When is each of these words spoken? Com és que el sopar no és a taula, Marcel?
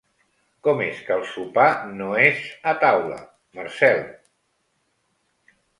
Com 0.67 0.79
és 0.85 1.01
que 1.09 1.17
el 1.17 1.25
sopar 1.33 1.67
no 1.99 2.09
és 2.23 2.41
a 2.73 2.75
taula, 2.87 3.21
Marcel? 3.61 4.05